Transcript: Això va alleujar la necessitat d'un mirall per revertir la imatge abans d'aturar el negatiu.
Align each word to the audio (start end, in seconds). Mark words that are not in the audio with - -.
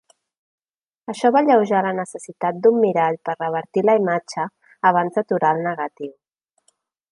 Això 1.11 1.29
va 1.35 1.43
alleujar 1.45 1.81
la 1.87 1.91
necessitat 1.99 2.63
d'un 2.63 2.79
mirall 2.85 3.19
per 3.29 3.37
revertir 3.37 3.85
la 3.89 3.97
imatge 4.01 4.49
abans 4.93 5.19
d'aturar 5.21 5.55
el 5.59 5.65
negatiu. 5.71 6.13